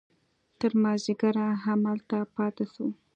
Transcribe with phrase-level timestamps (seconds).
[0.59, 2.85] تر مازديګره هملته پاته سو.